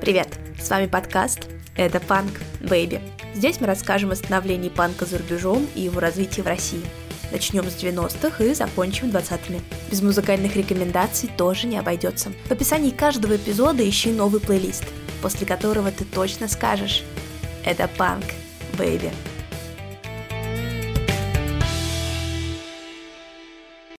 [0.00, 0.28] Привет!
[0.60, 3.00] С вами подкаст «Это панк, baby».
[3.34, 6.84] Здесь мы расскажем о становлении панка за рубежом и его развитии в России.
[7.32, 9.60] Начнем с 90-х и закончим 20-ми.
[9.90, 12.30] Без музыкальных рекомендаций тоже не обойдется.
[12.46, 14.84] В описании каждого эпизода ищи новый плейлист,
[15.20, 17.02] после которого ты точно скажешь
[17.64, 18.24] «Это панк,
[18.78, 19.10] baby».